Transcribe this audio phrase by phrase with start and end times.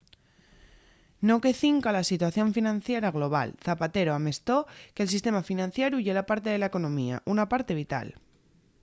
[1.27, 4.57] no que cinca a la situación financiera global zapatero amestó
[4.93, 8.07] que el sistema financieru ye parte de la economía una parte vital